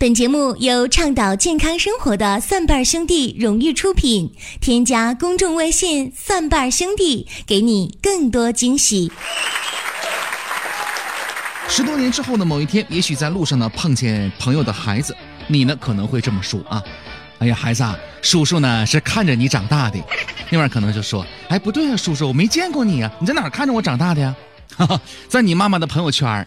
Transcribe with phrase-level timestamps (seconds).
[0.00, 4.32] 本节目由倡导健康生活的蒜瓣兄弟荣誉出品。
[4.58, 9.12] 添加公众微信“蒜瓣兄弟”，给你更多惊喜。
[11.68, 15.14] 十多年之后的某一天，也许在路上呢碰见朋友的孩子，
[15.46, 16.82] 你呢可能会这么说啊
[17.40, 19.98] ：“哎呀，孩子，啊，叔叔呢是看着你长大的。”
[20.48, 24.34] 另外可能就说：“哎，不对啊，叔叔，我没见过你啊，你在哪看着我长大的呀？”，
[25.28, 26.28] 在你妈妈的朋友圈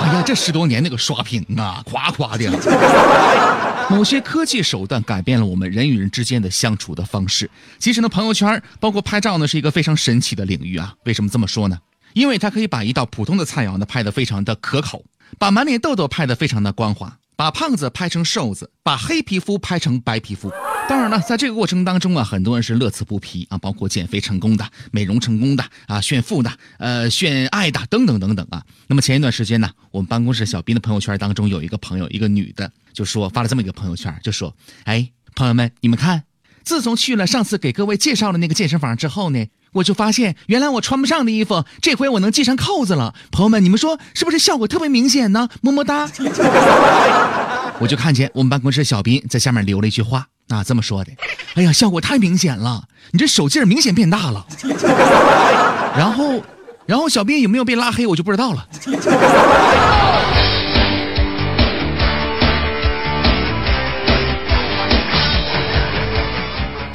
[0.00, 2.50] 哎呀，这十多年那个刷屏啊，夸夸的。
[3.90, 7.50] 某些科技手段改变了我们人与人之间的相处的方式。
[7.78, 10.94] 其实呢，朋友圈包括拍照呢，是一个非常神奇的领域啊。
[11.04, 11.78] 为什么这么说呢？
[12.14, 15.04] 因为它可以把一道普通的菜肴呢拍得非常的可口，
[15.38, 20.50] 把满脸痘痘拍得非常的光滑，把胖子拍成瘦子，把黑皮肤拍成白皮肤。
[20.90, 28.60] 当然了，在这个过程当中啊，很多人是乐此不疲啊，包括减肥成功的、美容成功的啊、炫富的、呃炫爱的等等等等啊。
[28.88, 36.24] 那么前一段时间呢，我们办公室小斌的朋友圈当中有一个朋友，一个女的，就说发了这么一个朋友圈，就说：“哎，朋友们，你们看，
[36.64, 43.14] 自从去了上次给各位介绍的那个健身房之后呢，我就发现原来我穿不上的衣服，这回我能系上扣子了。
[43.30, 45.48] 朋友们，你们说是不是效果特别明显呢？
[45.60, 46.10] 么么哒。
[47.80, 51.12] 我就看见我们办公室小斌在下面留了一句话。”啊，这么说的，
[51.54, 54.44] 哎呀，效果太明显了，你这手劲儿明显变大了。
[55.96, 56.42] 然后，
[56.86, 58.66] 然后小斌有没有被拉黑，我就不知道了。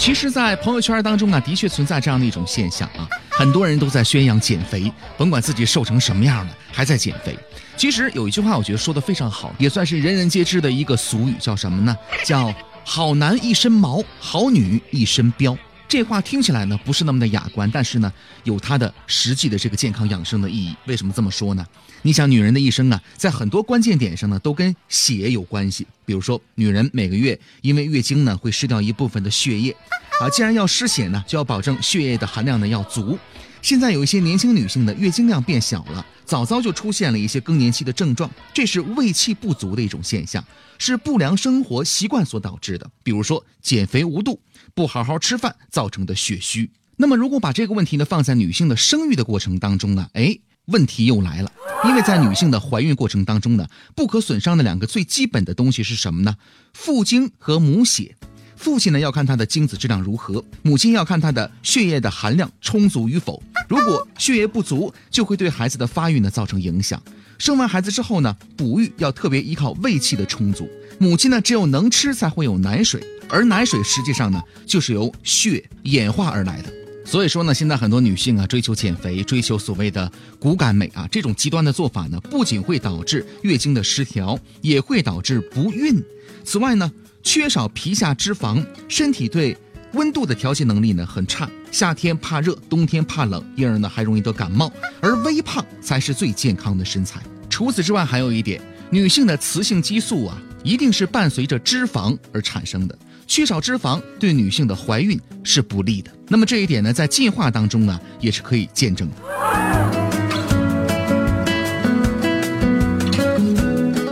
[0.05, 7.35] 其实，在朋友圈当中啊，的确存在这样的一种现象啊，很多人都在宣扬减肥，甭管自己瘦成什么样了，还在减肥。
[7.75, 11.97] 其实有一句话，我觉得说的非常好，也算是人人皆知的一个俗语，叫什么呢？
[12.23, 12.53] 叫。
[12.87, 15.57] 好男一身毛，好女一身膘。
[15.87, 18.11] 这话听起来呢不是那么的雅观，但是呢
[18.43, 20.75] 有它的实际的这个健康养生的意义。
[20.85, 21.65] 为什么这么说呢？
[22.01, 25.87] 你想，女人的一生啊，在很多关键点上呢都跟血有关系。
[26.05, 29.75] 比如说，女人每个月因为月经呢会失掉一部分的血液，
[30.19, 33.17] 啊，既然要失血呢，就要保证血液的含量呢要足。
[33.65, 40.45] 现在有一些年轻女性的月经量变小了，早早就出现了一些更年期的症状，这是胃气不足的一种现象，
[40.77, 42.87] 是不良生活习惯所导致的。
[43.01, 44.39] 比如说减肥无度、
[44.75, 46.69] 不好好吃饭造成的血虚。
[46.97, 51.51] 那么如果把这个问题呢放在女性的生育的过程当中呢，哎，问题又来了，
[51.85, 56.35] 因为在女性的怀孕过程当中呢，不可损伤的两个最基本的东西是什么呢？
[56.71, 58.15] 父精和母血。
[58.55, 63.41] 父亲呢要看他的精子质量如何，母亲要看他的血液的含量充足与否。
[63.67, 67.01] 如果血液不足，就会对孩子的发育呢造成影响。
[67.37, 70.69] 生完孩子之后呢，哺育要特别依靠胃气的充足。
[70.99, 76.71] 母亲呢只有能吃才会有奶水，而奶水实际上呢就是由血演化而来的。
[77.05, 86.01] 所以说呢，现在很多女性啊追求减肥，追求所谓的骨感美啊，这种极端的做法呢，不仅会导致月经的失调，也会导致不孕。
[86.43, 86.91] 此外呢。
[87.27, 89.57] 缺少皮下脂肪，身体对
[89.93, 94.71] 温度的调节能力呢很差，夏天怕热，冬天怕冷，因而呢还容易得感冒。
[95.01, 97.19] 而微胖才是最健康的身材。
[97.49, 102.97] 除此之外，还有一点，女性的雌性激素啊，一定是伴随着脂肪而产生的，
[103.27, 106.09] 缺少脂肪对女性的怀孕是不利的。
[106.29, 109.15] 那么这一点呢，在进化当中呢，也是可以见证的。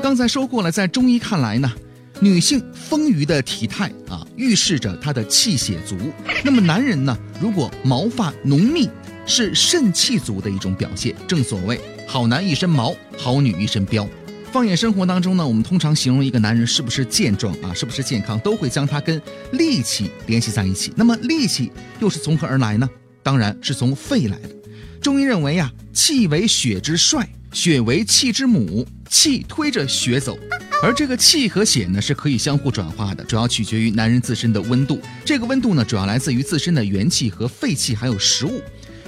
[0.02, 1.72] 刚才说过了，在中医看来呢。
[2.24, 5.98] 女性丰腴的体态啊，预示着她的气血足。
[6.42, 7.18] 那么男人呢？
[7.42, 8.90] 如果毛发浓密，
[9.26, 11.14] 是肾气足的一种表现。
[11.28, 14.08] 正所谓好男一身毛，好女一身膘。
[14.54, 20.94] 放眼生活当中呢，我们通常形容一个男人是不是健壮啊，是不是健康，都会将他跟力气联系在一起。
[20.96, 22.90] 那么力气又是从何而来呢？
[23.22, 24.50] 当然是从肺来的。
[25.02, 30.38] 中医认为呀，气为血之帅，血为气之母，气推着血走。
[30.84, 35.00] 而这个气和血呢是可以相互转化的，主要取决于男人自身的温度。
[35.24, 38.62] 这个温度呢主要来自于自身的元气和肺气，还有食物。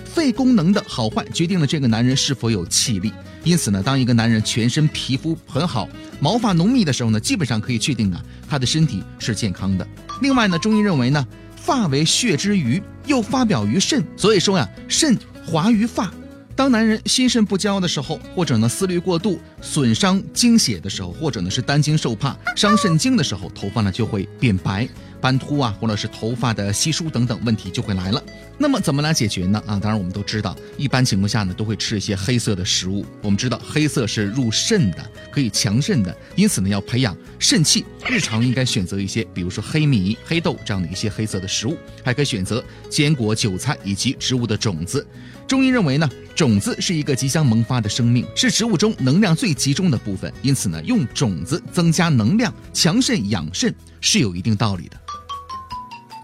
[0.06, 3.12] 肺功能的好坏决定了这个男人是否有气力。
[3.44, 5.90] 因此呢，当一个男人全身皮肤很好、
[6.22, 9.86] 毛发浓密的时候呢，基本上可以确定啊，他的身体是健康的。
[10.22, 16.10] 另外呢，中医认为呢，发为血之余，又发表于肾，所以说呀，肾华于发。
[16.56, 24.88] 当男人心肾不交的时候，或者呢思虑过度损伤精血的时候，或者呢是担惊受怕伤肾精的时候，头发呢就会变白。
[25.22, 28.24] 斑秃啊，或者是头发的稀疏等等问题就会来了。
[28.60, 29.62] 那么怎么来解决呢？
[29.66, 33.04] 啊，当然我们都知道，一般情况下呢都会吃一些黑色的食物。
[33.22, 45.06] 我们知道黑色是入肾的，可以强肾的，因此呢要培养肾气，日常应该选择一些，比如说黑米、黑豆这样的一些黑色的食物，还可以选择坚果、韭菜以及植物的种子。
[45.48, 54.98] 中医认为呢，种子是一个即将萌发的生命，是植物中能量最集中的部分，因此呢，用种子增加能量、强肾养肾是有一定道理的。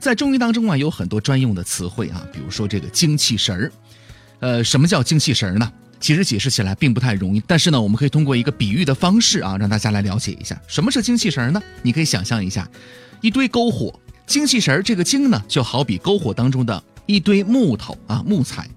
[0.02, 3.72] 在中医当中啊，有很多专用的词汇啊，比如说这个精气神儿。
[4.40, 5.72] 呃，什么叫精气神儿呢？
[6.00, 11.62] 其实解释起来并不太容易，但是呢，我们可以通过一个比喻的方式啊，让大家来了解一下什么是精气神儿呢？
[11.84, 12.68] 你可以想象一下，
[13.22, 13.94] 一堆篝火，
[14.26, 18.68] 精气神儿这个精呢，就好比篝火当中的一堆木头啊，木材。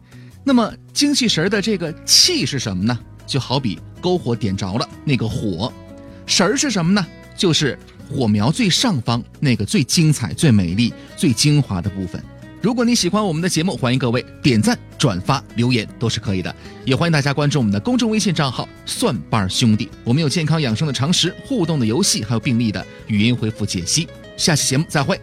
[0.45, 2.99] 那么精气神儿的这个气是什么呢？
[3.27, 5.73] 就好比篝火点着了那个火，
[6.27, 7.05] 神儿是什么呢？
[7.35, 7.79] 就是
[8.11, 12.23] 火苗最上方那个最精彩、最美丽、最精华的部分。
[12.61, 16.55] 如果你喜欢我们的节目，欢迎各位点赞、转发、留言都是可以的，
[16.85, 19.89] 也欢迎大家关注我们的公众微信账号“蒜瓣兄弟”。
[20.05, 24.09] 我们有健康养生的常识、互动的游戏，还有病例的语音回复解析。
[24.37, 25.21] 下期节目再会。